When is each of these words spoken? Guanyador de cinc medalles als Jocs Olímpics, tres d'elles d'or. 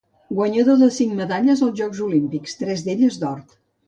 Guanyador 0.35 0.77
de 0.83 0.87
cinc 0.95 1.11
medalles 1.19 1.61
als 1.67 1.77
Jocs 1.81 1.99
Olímpics, 2.05 2.57
tres 2.63 2.81
d'elles 2.89 3.19
d'or. 3.25 3.37